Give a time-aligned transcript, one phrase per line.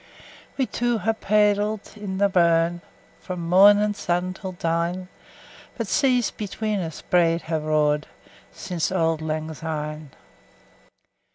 [0.57, 2.81] We twa hae paidl't i' the burn,
[3.19, 5.07] Frae mornin' sun till dine; 10
[5.77, 8.07] But seas between us braid hae roar'd
[8.51, 10.09] Sin' auld lang syne.